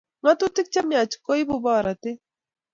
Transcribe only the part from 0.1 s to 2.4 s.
Ngatutik chemiach koibu borotet